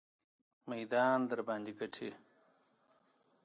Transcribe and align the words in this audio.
میدان 0.69 1.19
درباندې 1.29 1.71
ګټي. 1.79 2.09